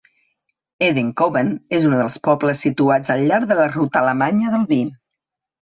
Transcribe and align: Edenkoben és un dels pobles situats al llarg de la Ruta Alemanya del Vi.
Edenkoben 0.85 1.51
és 1.81 1.85
un 1.89 1.93
dels 1.99 2.17
pobles 2.29 2.65
situats 2.67 3.15
al 3.17 3.25
llarg 3.29 3.53
de 3.53 3.61
la 3.63 3.71
Ruta 3.79 4.05
Alemanya 4.05 4.57
del 4.57 4.71
Vi. 4.75 4.85